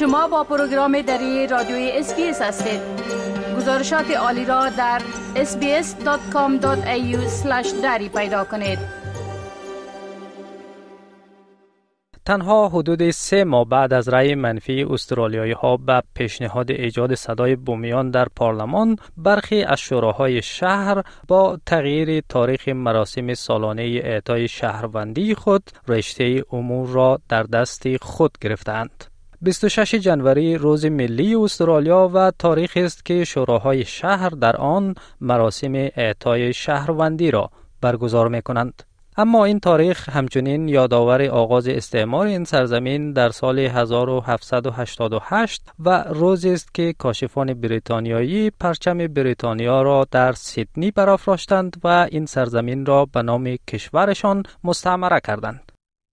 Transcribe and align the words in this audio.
شما 0.00 0.28
با 0.28 0.44
پروگرام 0.44 1.02
دری 1.02 1.46
رادیوی 1.46 1.90
SBS 1.94 2.42
هستید 2.42 2.80
گزارشات 3.56 4.10
عالی 4.10 4.44
را 4.44 4.68
در 4.68 5.00
sbs.com.au 5.34 6.66
دری 7.82 8.08
پیدا 8.08 8.44
کنید 8.44 8.78
تنها 12.24 12.68
حدود 12.68 13.10
سه 13.10 13.44
ماه 13.44 13.68
بعد 13.68 13.92
از 13.92 14.08
رأی 14.08 14.34
منفی 14.34 14.82
استرالیایی 14.82 15.52
ها 15.52 15.76
به 15.76 16.02
پیشنهاد 16.14 16.70
ایجاد 16.70 17.14
صدای 17.14 17.56
بومیان 17.56 18.10
در 18.10 18.26
پارلمان 18.36 18.96
برخی 19.16 19.62
از 19.62 19.80
شوراهای 19.80 20.42
شهر 20.42 21.02
با 21.28 21.58
تغییر 21.66 22.22
تاریخ 22.28 22.68
مراسم 22.68 23.34
سالانه 23.34 23.82
اعطای 23.82 24.48
شهروندی 24.48 25.34
خود 25.34 25.70
رشته 25.88 26.44
امور 26.52 26.88
را 26.88 27.20
در 27.28 27.42
دست 27.42 27.96
خود 27.96 28.38
گرفتند. 28.40 29.09
26 29.42 29.94
جنوری 29.94 30.56
روز 30.56 30.86
ملی 30.86 31.34
استرالیا 31.34 32.10
و 32.14 32.32
تاریخ 32.38 32.72
است 32.76 33.04
که 33.04 33.24
شوراهای 33.24 33.84
شهر 33.84 34.28
در 34.28 34.56
آن 34.56 34.94
مراسم 35.20 35.74
اعطای 35.74 36.52
شهروندی 36.52 37.30
را 37.30 37.50
برگزار 37.80 38.28
می 38.28 38.42
کنند. 38.42 38.82
اما 39.16 39.44
این 39.44 39.60
تاریخ 39.60 40.08
همچنین 40.08 40.68
یادآور 40.68 41.22
آغاز 41.22 41.68
استعمار 41.68 42.26
این 42.26 42.44
سرزمین 42.44 43.12
در 43.12 43.30
سال 43.30 43.58
1788 43.58 45.62
و 45.78 46.04
روزی 46.08 46.50
است 46.50 46.74
که 46.74 46.92
کاشفان 46.92 47.54
بریتانیایی 47.54 48.50
پرچم 48.50 48.98
بریتانیا 48.98 49.82
را 49.82 50.06
در 50.10 50.32
سیدنی 50.32 50.90
برافراشتند 50.90 51.76
و 51.84 52.08
این 52.10 52.26
سرزمین 52.26 52.86
را 52.86 53.04
به 53.04 53.22
نام 53.22 53.56
کشورشان 53.68 54.42
مستعمره 54.64 55.20
کردند. 55.20 55.69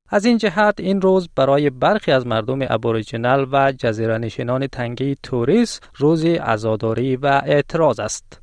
از 0.09 0.25
این 0.25 0.38
جهت 0.38 0.75
این 0.79 1.02
روز 1.02 1.30
برای 1.36 1.69
برخی 1.69 2.11
از 2.11 2.27
مردم 2.27 2.59
Aboriginal 2.61 3.47
و 3.52 3.72
جزیره 3.72 4.17
نشینان 4.17 4.67
تنگی 4.67 5.16
توریس 5.23 5.80
روز 5.95 6.25
عزاداری 6.25 7.16
و 7.16 7.41
اعتراض 7.45 7.99
است. 7.99 8.41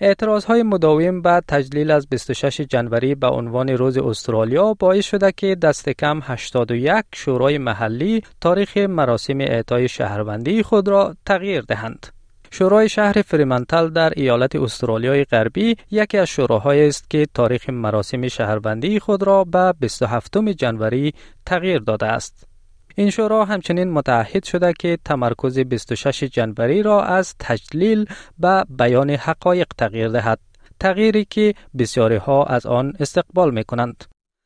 اعتراض 0.00 0.44
های 0.44 0.62
مداوم 0.62 1.22
بعد 1.22 1.44
تجلیل 1.48 1.90
از 1.90 2.08
26 2.08 2.60
جنوری 2.60 3.14
به 3.14 3.26
عنوان 3.26 3.68
روز 3.68 3.98
استرالیا 3.98 4.74
باعث 4.74 5.04
شده 5.04 5.32
که 5.32 5.54
دست 5.54 5.88
کم 5.88 6.20
81 6.22 7.04
شورای 7.14 7.58
محلی 7.58 8.22
تاریخ 8.40 8.76
مراسم 8.76 9.40
اعطای 9.40 9.88
شهروندی 9.88 10.62
خود 10.62 10.88
را 10.88 11.14
تغییر 11.26 11.60
دهند. 11.60 12.19
شورای 12.50 12.88
شهر 12.88 13.22
فریمنتل 13.22 13.88
در 13.88 14.12
ایالت 14.16 14.56
استرالیای 14.56 15.24
غربی 15.24 15.76
یکی 15.90 16.18
از 16.18 16.28
شوراهایی 16.28 16.88
است 16.88 17.10
که 17.10 17.26
تاریخ 17.34 17.70
مراسم 17.70 18.28
شهروندی 18.28 19.00
خود 19.00 19.22
را 19.22 19.44
به 19.44 19.74
27 19.80 20.38
جنوری 20.38 21.14
تغییر 21.46 21.78
داده 21.78 22.06
است. 22.06 22.46
این 22.94 23.10
شورا 23.10 23.44
همچنین 23.44 23.90
متعهد 23.90 24.44
شده 24.44 24.72
که 24.78 24.98
تمرکز 25.04 25.58
26 25.58 26.24
جنوری 26.24 26.82
را 26.82 27.02
از 27.02 27.34
تجلیل 27.38 28.06
به 28.38 28.64
بیان 28.78 29.10
حقایق 29.10 29.66
تغییر 29.78 30.08
دهد. 30.08 30.38
تغییری 30.80 31.24
که 31.24 31.54
بسیاری 31.78 32.16
ها 32.16 32.44
از 32.44 32.66
آن 32.66 32.92
استقبال 33.00 33.54
می 33.54 33.64
کنند. 33.64 34.04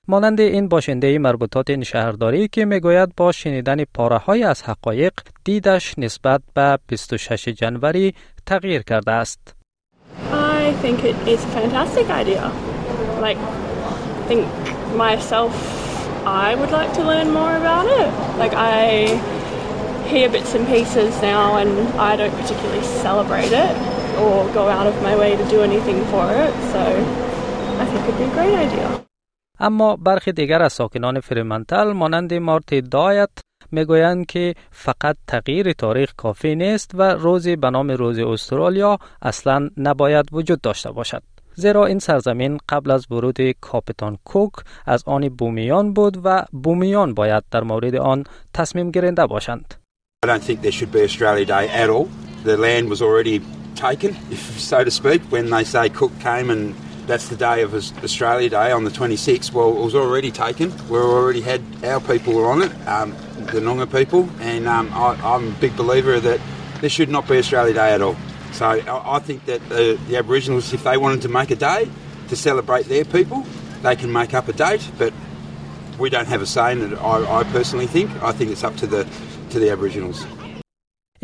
مانند 0.09 0.41
این 0.41 0.69
باشنده 0.69 1.19
مربوطات 1.19 1.71
این 1.71 1.83
شهرداری 1.83 2.49
که 2.49 2.65
می‌گوید 2.65 3.15
با 3.17 3.33
شنیدن 3.33 3.85
پاره 3.85 4.17
های 4.17 4.43
از 4.43 4.63
حقایق 4.63 5.13
دیدش 5.45 5.99
نسبت 5.99 6.41
به 6.55 6.79
26 6.89 7.49
جنوری 7.49 8.15
تغییر 8.47 8.83
کرده 8.83 9.13
است. 9.13 9.55
I 10.33 10.73
think 10.83 11.05
it 11.05 11.17
is 11.29 11.41
a 11.45 11.51
fantastic 11.59 12.07
idea. 12.23 12.45
Like, 13.27 13.39
think 14.29 14.45
myself, 15.07 15.53
I 16.27 16.55
would 16.59 16.73
like 16.81 16.93
to 16.99 17.03
learn 17.11 17.29
more 17.41 17.55
about 17.63 17.87
it. 18.01 18.11
Like, 18.43 18.55
I 18.77 18.81
hear 20.11 20.29
bits 20.29 20.53
and 20.57 20.65
pieces 20.75 21.13
now 21.33 21.45
and 21.61 21.73
I 22.11 22.13
don't 22.21 22.37
particularly 22.43 22.85
celebrate 23.07 23.53
it 23.65 23.73
or 24.23 24.35
go 24.59 24.65
out 24.77 24.87
of 24.87 24.97
my 25.09 25.15
way 25.23 25.31
to 25.41 25.45
do 25.55 25.59
anything 25.69 25.99
for 26.13 26.27
it. 26.45 26.53
So, 26.73 26.83
I 27.83 27.85
think 27.91 28.01
it'd 28.09 28.19
be 28.19 28.27
a 28.33 28.35
great 28.39 28.57
idea. 28.67 29.14
اما 29.61 29.97
برخی 29.97 30.33
دیگر 30.33 30.63
از 30.63 30.73
ساکنان 30.73 31.21
فریمنتل 31.21 31.93
مانند 31.93 32.35
مارتی 32.35 32.81
دایت 32.81 33.31
می‌گویند 33.71 34.27
که 34.27 34.55
فقط 34.71 35.17
تغییر 35.27 35.73
تاریخ 35.73 36.13
کافی 36.17 36.55
نیست 36.55 36.91
و 36.95 37.03
روزی 37.03 37.57
به 37.57 37.71
نام 37.71 37.91
روز 37.91 38.19
استرالیا 38.19 38.99
اصلا 39.23 39.69
نباید 39.77 40.29
وجود 40.33 40.61
داشته 40.61 40.93
باشد. 40.93 41.23
زیرا 41.55 41.87
این 41.87 41.99
سرزمین 41.99 42.59
قبل 42.69 42.91
از 42.91 43.07
ورود 43.11 43.51
کاپیتان 43.61 44.19
کوک 44.25 44.53
از 44.87 45.03
آن 45.07 45.29
بومیان 45.29 45.93
بود 45.93 46.21
و 46.25 46.45
بومیان 46.53 47.15
باید 47.15 47.45
در 47.51 47.63
مورد 47.63 47.95
آن 47.95 48.25
تصمیم 48.55 48.91
گیرنده 48.91 49.27
باشند. 49.27 49.75
I 50.25 50.27
don't 50.27 50.43
think 50.43 50.63
there 50.63 50.73
should 50.73 50.93
be 50.93 51.03
Australia 51.03 51.45
Day 51.45 51.69
at 51.83 51.89
all. 51.91 52.09
The 52.45 52.57
land 52.57 52.89
was 52.89 53.01
already 53.03 53.37
taken, 53.87 54.11
if 54.31 54.43
so 54.71 54.79
to 54.85 54.91
speak, 55.01 55.21
when 55.35 55.45
they 55.51 55.65
say 55.65 55.85
Cook 55.89 56.13
came 56.29 56.49
and 56.55 56.63
that's 57.07 57.29
the 57.29 57.37
day 57.37 57.63
of 57.63 57.75
Australia 57.75 58.49
Day 58.49 58.73
on 58.73 58.85
the 58.85 58.91
26th. 58.91 59.53
Well, 59.53 59.77
it 59.77 59.81
was 59.81 59.95
already 59.95 60.31
taken. 60.31 60.73
We 60.89 60.99
already 60.99 61.41
had 61.41 61.63
our 61.85 62.01
people 62.01 62.35
were 62.35 62.51
on 62.51 62.63
it, 62.63 62.73
um, 62.89 63.11
the 63.37 63.61
Noongar 63.61 63.91
people, 63.91 64.29
and 64.41 64.67
um, 64.67 64.91
I, 64.93 65.19
I'm 65.23 65.49
a 65.49 65.57
big 65.61 65.77
believer 65.77 66.19
that 66.21 66.41
there 66.81 66.91
should 66.91 67.09
not 67.09 67.29
be 67.29 67.39
Australia 67.39 67.75
Day 67.75 67.93
at 67.93 68.01
all. 68.01 68.17
So 68.53 68.67
I, 68.67 69.17
I 69.17 69.19
think 69.19 69.45
that 69.47 69.67
the, 69.69 69.99
the 70.09 70.17
Aboriginals, 70.17 70.73
if 70.73 70.85
they 70.85 70.97
wanted 70.97 71.23
to 71.23 71.29
make 71.29 71.51
a 71.51 71.57
day 71.57 71.91
to 72.29 72.37
celebrate 72.37 72.87
their 72.87 73.05
people, 73.05 73.45
they 73.83 73.97
can 73.97 74.13
make 74.13 74.33
up 74.33 74.49
a 74.49 74.53
date, 74.53 74.91
but 74.97 75.13
we 75.99 76.09
don't 76.11 76.27
have 76.27 76.43
a 76.43 76.47
say 76.47 76.73
in 76.73 76.93
it. 76.93 76.97
I, 76.97 77.41
I 77.41 77.45
personally 77.45 77.87
think. 77.87 78.11
I 78.23 78.33
think 78.33 78.51
it's 78.51 78.65
up 78.65 78.77
to 78.77 78.87
the 78.87 79.07
to 79.51 79.59
the 79.59 79.71
Aboriginals. 79.71 80.25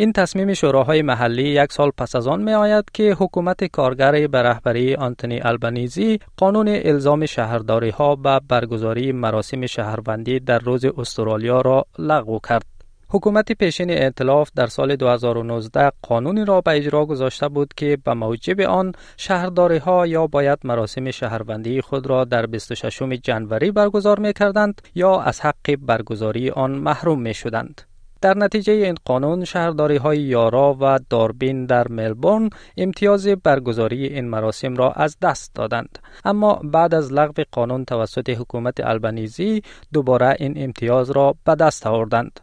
این 0.01 0.13
تصمیم 0.13 0.55
شوراهای 0.55 1.03
محلی 1.03 1.43
یک 1.43 1.73
سال 1.73 1.91
پس 1.99 2.17
از 2.17 2.27
آن 2.27 2.43
می 2.43 2.53
آید 2.53 2.85
که 2.95 3.17
حکومت 3.19 3.65
کارگر 3.65 4.27
به 4.27 4.43
رهبری 4.43 4.95
آنتونی 4.95 5.41
البنیزی 5.43 6.19
قانون 6.37 6.69
الزام 6.69 7.27
شهرداری 7.27 7.91
ها 7.91 8.17
به 8.17 8.41
برگزاری 8.49 9.13
مراسم 9.13 9.67
شهروندی 9.67 10.41
در 10.41 10.59
روز 10.59 10.85
استرالیا 10.85 11.61
را 11.61 11.87
لغو 11.99 12.39
کرد. 12.49 12.65
حکومت 13.09 13.53
پیشین 13.53 13.91
ائتلاف 13.91 14.51
در 14.57 14.67
سال 14.67 14.97
2019 14.97 15.93
قانونی 16.03 16.45
را 16.45 16.61
به 16.61 16.71
اجرا 16.71 17.07
گذاشته 17.07 17.49
بود 17.49 17.75
که 17.77 17.99
به 18.05 18.15
موجب 18.15 18.61
آن 18.61 18.93
شهرداری 19.17 19.79
ها 19.79 20.07
یا 20.07 20.27
باید 20.27 20.59
مراسم 20.65 21.11
شهروندی 21.11 21.81
خود 21.81 22.07
را 22.07 22.25
در 22.25 22.47
26 22.47 23.03
جنوری 23.03 23.71
برگزار 23.71 24.19
می 24.19 24.33
کردند 24.33 24.83
یا 24.95 25.21
از 25.21 25.41
حق 25.41 25.77
برگزاری 25.79 26.51
آن 26.51 26.71
محروم 26.71 27.21
می 27.21 27.35
شدند. 27.35 27.90
در 28.21 28.37
نتیجه 28.37 28.73
این 28.73 28.95
قانون 29.05 29.45
شهرداری 29.45 29.97
های 29.97 30.19
یارا 30.19 30.77
و 30.81 30.99
داربین 31.11 31.67
در 31.67 31.89
ملبورن 31.89 32.51
امتیاز 32.77 33.29
برگزاری 33.29 34.07
این 34.07 34.29
مراسم 34.29 34.77
را 34.77 34.93
از 34.93 35.17
دست 35.23 35.55
دادند 35.55 35.99
اما 36.25 36.61
بعد 36.65 36.95
از 36.95 37.13
لغو 37.13 37.43
قانون 37.53 37.85
توسط 37.85 38.31
حکومت 38.31 38.81
البنیزی 38.81 39.63
دوباره 39.93 40.37
این 40.39 40.65
امتیاز 40.65 41.11
را 41.11 41.35
به 41.45 41.55
دست 41.55 41.87
آوردند 41.87 42.41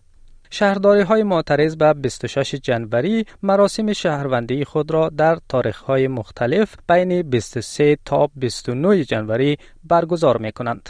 شهرداری 0.49 1.01
های 1.01 1.23
معترض 1.23 1.75
به 1.75 1.93
26 1.93 2.55
جنوری 2.55 3.25
مراسم 3.43 3.93
شهروندی 3.93 4.65
خود 4.65 4.91
را 4.91 5.09
در 5.09 5.37
تاریخ 5.49 5.77
های 5.77 6.07
مختلف 6.07 6.75
بین 6.89 7.21
23 7.21 7.97
تا 8.05 8.29
29 8.35 9.03
جنوری 9.03 9.57
برگزار 9.83 10.37
می 10.37 10.51
کنند. 10.51 10.89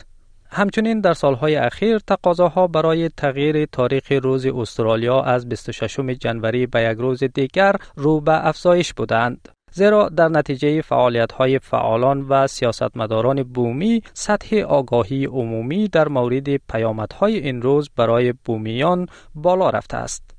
همچنین 0.49 1.01
در 1.01 1.13
سالهای 1.13 1.55
اخیر 1.55 1.99
تقاضاها 1.99 2.67
برای 2.67 3.09
تغییر 3.09 3.65
تاریخ 3.65 4.11
روز 4.11 4.45
استرالیا 4.45 5.21
از 5.21 5.49
26 5.49 5.99
جنوری 5.99 6.65
به 6.65 6.81
یک 6.81 6.97
روز 6.97 7.23
دیگر 7.23 7.75
رو 7.95 8.21
به 8.21 8.47
افزایش 8.47 8.93
بودند. 8.93 9.49
زیرا 9.71 10.09
در 10.09 10.27
نتیجه 10.27 10.81
فعالیت 10.81 11.31
های 11.31 11.59
فعالان 11.59 12.21
و 12.29 12.47
سیاستمداران 12.47 13.43
بومی 13.43 14.01
سطح 14.13 14.57
آگاهی 14.57 15.25
عمومی 15.25 15.88
در 15.88 16.07
مورد 16.07 16.55
پیامدهای 16.55 17.38
این 17.38 17.61
روز 17.61 17.89
برای 17.95 18.33
بومیان 18.45 19.07
بالا 19.35 19.69
رفته 19.69 19.97
است. 19.97 20.37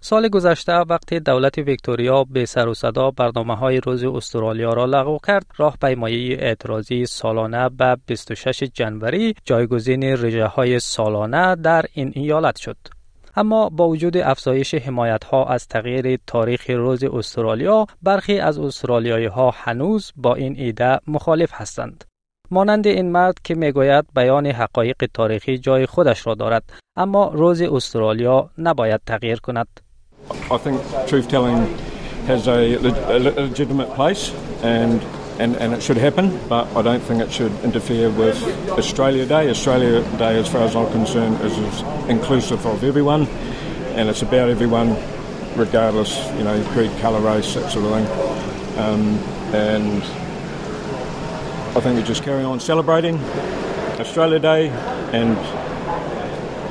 سال 0.00 0.28
گذشته 0.28 0.72
وقتی 0.72 1.20
دولت 1.20 1.58
ویکتوریا 1.58 2.24
به 2.24 2.44
سر 2.44 2.68
و 2.68 2.74
صدا 2.74 3.10
برنامه 3.10 3.56
های 3.56 3.80
روز 3.80 4.04
استرالیا 4.04 4.72
را 4.72 4.84
لغو 4.84 5.18
کرد 5.26 5.46
راهپیمایی 5.56 6.34
اعتراضی 6.34 7.06
سالانه 7.06 7.68
به 7.68 7.96
26 8.06 8.62
جنوری 8.62 9.34
جایگزین 9.44 10.02
رژه 10.02 10.46
های 10.46 10.80
سالانه 10.80 11.56
در 11.56 11.84
این 11.92 12.12
ایالت 12.14 12.56
شد. 12.56 12.76
اما 13.36 13.68
با 13.68 13.88
وجود 13.88 14.16
افزایش 14.16 14.74
حمایت 14.74 15.24
ها 15.24 15.44
از 15.44 15.68
تغییر 15.68 16.18
تاریخ 16.26 16.70
روز 16.70 17.04
استرالیا 17.04 17.86
برخی 18.02 18.38
از 18.38 18.58
استرالیایی 18.58 19.26
ها 19.26 19.50
هنوز 19.54 20.12
با 20.16 20.34
این 20.34 20.56
ایده 20.58 20.98
مخالف 21.06 21.50
هستند. 21.52 22.04
مانند 22.50 22.86
این 22.86 23.12
مرد 23.12 23.38
که 23.44 23.54
می‌گوید 23.54 24.04
بیان 24.14 24.46
حقایق 24.46 25.06
تاریخی 25.14 25.58
جای 25.58 25.86
خودش 25.86 26.26
را 26.26 26.34
دارد 26.34 26.72
اما 26.96 27.28
روز 27.34 27.62
استرالیا 27.62 28.50
نباید 28.58 29.00
تغییر 29.06 29.40
کند. 29.40 29.85
I 30.30 30.58
think 30.58 30.80
truth 31.08 31.28
telling 31.28 31.76
has 32.26 32.48
a, 32.48 32.74
a 32.74 33.18
legitimate 33.18 33.94
place 33.94 34.32
and, 34.62 35.00
and, 35.38 35.56
and 35.56 35.72
it 35.72 35.82
should 35.82 35.96
happen, 35.96 36.38
but 36.48 36.66
I 36.76 36.82
don't 36.82 37.00
think 37.00 37.22
it 37.22 37.30
should 37.30 37.52
interfere 37.60 38.10
with 38.10 38.42
Australia 38.70 39.26
Day. 39.26 39.48
Australia 39.50 40.02
Day, 40.18 40.38
as 40.38 40.48
far 40.48 40.62
as 40.62 40.74
I'm 40.74 40.90
concerned, 40.90 41.40
is, 41.42 41.56
is 41.56 41.82
inclusive 42.08 42.64
of 42.66 42.82
everyone. 42.82 43.26
and 43.96 44.10
it's 44.10 44.20
about 44.20 44.50
everyone, 44.50 44.94
regardless, 45.56 46.18
you 46.36 46.44
know, 46.44 46.62
creed, 46.72 46.90
colour, 47.00 47.20
race, 47.20 47.54
that 47.54 47.70
sort 47.72 47.86
of 47.86 47.92
thing. 47.92 48.78
Um, 48.78 49.18
and 49.54 50.02
I 51.76 51.80
think 51.80 51.96
we 51.96 52.02
just 52.02 52.22
carry 52.22 52.44
on 52.44 52.60
celebrating 52.60 53.18
Australia 53.98 54.38
Day 54.38 54.68
and 55.12 55.36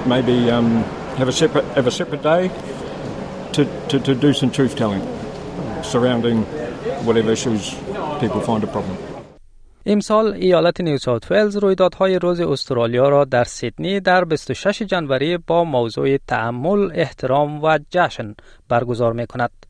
maybe 0.08 0.52
um, 0.52 0.84
have 1.18 1.28
a 1.28 1.32
separate 1.32 1.66
have 1.70 1.88
a 1.88 1.92
separate 1.92 2.22
day 2.22 2.50
to, 3.56 3.64
to, 3.90 4.00
to 4.00 4.14
do 4.26 4.34
some 4.34 4.52
truth 4.52 4.76
telling 4.76 5.02
surrounding 5.94 6.38
whatever 7.08 7.32
issues 7.32 7.62
people 8.22 8.42
find 8.42 8.64
a 8.64 8.68
problem. 8.68 8.98
امسال 9.88 10.34
ایالت 10.34 10.82
نیو 10.82 10.98
ساوت 10.98 11.32
ولز 11.32 11.58
رویدادهای 11.58 12.20
روز 12.20 12.40
استرالیا 12.40 13.10
را 13.10 13.26
در 13.26 13.44
سیدنی 13.44 14.00
در 14.00 14.24
26 14.24 14.82
جنوری 14.82 15.38
با 15.38 15.64
موضوع 15.64 16.18
تعمل، 16.18 16.92
احترام 16.94 17.64
و 17.64 17.80
جشن 17.90 18.36
برگزار 18.70 19.14
می 19.14 19.28
کند. 19.28 19.65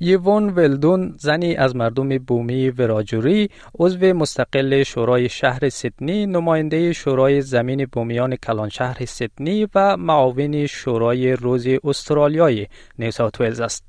یوون 0.00 0.48
ولدون 0.48 1.14
زنی 1.18 1.56
از 1.56 1.76
مردم 1.76 2.18
بومی 2.18 2.70
وراجوری 2.70 3.50
عضو 3.78 4.14
مستقل 4.14 4.82
شورای 4.82 5.28
شهر 5.28 5.68
سیدنی 5.68 6.26
نماینده 6.26 6.92
شورای 6.92 7.40
زمین 7.42 7.86
بومیان 7.92 8.36
کلان 8.36 8.68
شهر 8.68 9.04
سیدنی 9.04 9.68
و 9.74 9.96
معاون 9.96 10.66
شورای 10.66 11.32
روز 11.32 11.66
استرالیای 11.84 12.66
نیو 12.98 13.10
ساوت 13.10 13.40
ولز 13.40 13.60
است 13.60 13.84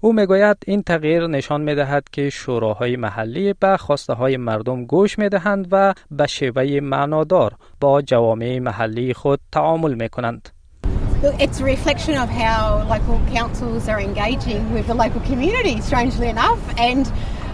او 0.00 0.12
می‌گوید 0.12 0.56
این 0.66 0.82
تغییر 0.82 1.26
نشان 1.26 1.60
می 1.60 1.74
دهد 1.74 2.08
که 2.12 2.30
شوراهای 2.30 2.96
محلی 2.96 3.52
به 3.52 3.76
خواسته 3.76 4.12
های 4.12 4.36
مردم 4.36 4.84
گوش 4.84 5.18
می 5.18 5.28
دهند 5.28 5.68
و 5.70 5.94
به 6.10 6.26
شیوه 6.26 6.80
معنادار 6.82 7.54
با 7.80 8.02
جوامع 8.02 8.58
محلی 8.58 9.14
خود 9.14 9.40
تعامل 9.52 9.94
می 9.94 10.08
کنند. 10.08 10.57
It's 11.39 11.59
a 11.59 11.63
reflection 11.63 12.15
of 12.15 12.29
how 12.29 12.85
local 12.89 13.19
councils 13.31 13.87
are 13.87 13.99
engaging 13.99 14.73
with 14.73 14.87
the 14.87 14.93
local 14.93 15.21
community, 15.21 15.79
strangely 15.81 16.27
enough. 16.27 16.59
And 16.77 17.11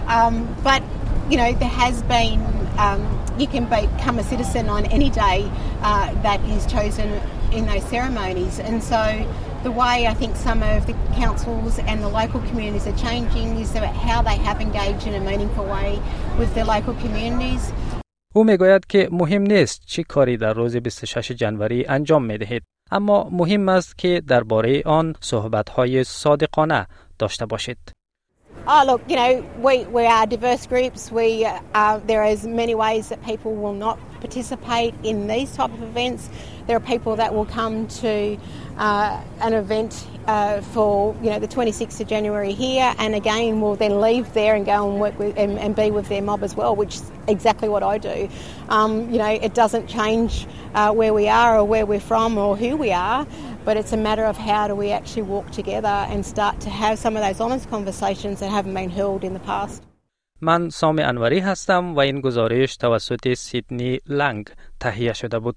um, 0.08 0.56
but 0.64 0.82
you 1.30 1.36
know 1.36 1.52
there 1.52 1.68
has 1.68 2.02
been 2.04 2.40
um, 2.78 3.00
you 3.38 3.46
can 3.46 3.64
become 3.66 4.18
a 4.18 4.24
citizen 4.24 4.68
on 4.68 4.86
any 4.86 5.10
day 5.10 5.50
uh, 5.82 6.12
that 6.22 6.40
is 6.44 6.66
chosen 6.66 7.20
in 7.52 7.66
those 7.66 7.84
ceremonies, 7.84 8.58
and 8.58 8.82
so 8.82 9.02
the 9.62 9.70
way 9.70 10.06
I 10.06 10.14
think 10.14 10.36
some 10.36 10.62
of 10.62 10.86
the 10.86 10.94
councils 11.14 11.78
and 11.78 12.02
the 12.02 12.08
local 12.08 12.40
communities 12.48 12.86
are 12.86 12.96
changing 12.96 13.58
is 13.58 13.70
about 13.74 13.94
how 13.94 14.22
they 14.22 14.36
have 14.36 14.60
engaged 14.60 15.06
in 15.06 15.14
a 15.14 15.20
meaningful 15.20 15.66
way 15.66 16.00
with 16.38 16.54
their 16.54 16.64
local 16.64 16.94
communities. 16.94 17.72
او 18.34 18.44
میگوید 18.44 18.86
که 18.86 19.08
مهم 19.12 19.42
نیست 19.42 19.82
چی 19.86 20.04
کاری 20.04 20.36
در 20.36 20.52
روز 20.52 20.76
26 20.76 21.30
جنوری 21.30 21.86
انجام 21.88 22.24
می 22.24 22.38
دهید 22.38 22.62
اما 22.91 23.29
مهم 23.31 23.69
است 23.69 23.97
که 23.97 24.21
درباره 24.27 24.81
آن 24.85 25.15
صحبت‌های 25.21 26.03
صادقانه 26.03 26.87
داشته 27.19 27.45
باشید. 27.45 27.77
Oh, 28.67 28.83
look, 28.83 29.01
you 29.07 29.15
know, 29.15 29.45
we, 29.59 29.85
we 29.85 30.05
are 30.05 30.25
diverse 30.25 30.65
groups. 30.65 31.11
We, 31.11 31.45
uh, 31.45 31.99
there 32.07 32.23
is 32.23 32.47
many 32.47 32.73
ways 32.73 33.09
that 33.09 33.23
people 33.23 33.53
will 33.53 33.73
not 33.73 33.99
participate 34.21 34.95
in 35.03 35.27
these 35.27 35.55
type 35.55 35.71
of 35.71 35.83
events. 35.83 36.29
There 36.65 36.75
are 36.75 36.87
people 36.93 37.15
that 37.17 37.31
will 37.35 37.45
come 37.45 37.87
to 38.01 38.37
uh, 38.76 39.22
an 39.40 39.52
event 39.52 40.06
uh, 40.26 40.60
for 40.60 41.14
you 41.22 41.30
know 41.30 41.38
the 41.38 41.48
26th 41.48 42.00
of 42.00 42.06
January 42.06 42.52
here, 42.52 42.94
and 42.98 43.14
again 43.14 43.60
will 43.60 43.76
then 43.76 44.00
leave 44.00 44.32
there 44.32 44.54
and 44.54 44.64
go 44.64 44.90
and 44.90 45.00
work 45.00 45.18
with 45.18 45.36
and, 45.36 45.58
and 45.58 45.74
be 45.76 45.90
with 45.90 46.08
their 46.08 46.22
mob 46.22 46.42
as 46.42 46.54
well, 46.54 46.74
which 46.76 46.96
is 46.96 47.10
exactly 47.26 47.68
what 47.68 47.82
I 47.82 47.98
do. 47.98 48.28
Um, 48.68 49.10
you 49.10 49.18
know, 49.18 49.28
it 49.30 49.54
doesn't 49.54 49.86
change 49.86 50.46
uh, 50.74 50.92
where 50.92 51.12
we 51.12 51.28
are 51.28 51.58
or 51.58 51.64
where 51.64 51.86
we're 51.86 52.00
from 52.00 52.38
or 52.38 52.56
who 52.56 52.76
we 52.76 52.92
are, 52.92 53.26
but 53.64 53.76
it's 53.76 53.92
a 53.92 53.96
matter 53.96 54.24
of 54.24 54.36
how 54.36 54.68
do 54.68 54.74
we 54.74 54.90
actually 54.92 55.22
walk 55.22 55.50
together 55.50 55.96
and 56.10 56.24
start 56.24 56.60
to 56.60 56.70
have 56.70 56.98
some 56.98 57.16
of 57.16 57.22
those 57.22 57.40
honest 57.40 57.68
conversations 57.70 58.40
that 58.40 58.50
haven't 58.50 58.74
been 58.74 58.90
held 58.90 59.24
in 59.24 59.34
the 59.34 59.40
past. 59.40 59.82
من 60.42 60.70
سامی 60.70 61.02
انوری 61.02 61.38
هستم 61.38 61.94
و 61.94 62.00
این 62.00 62.20
گزارش 62.20 62.76
توسط 62.76 63.34
سیدنی 63.34 63.98
لنگ 64.06 64.48
تهیه 64.80 65.12
شده 65.12 65.38
بود. 65.38 65.56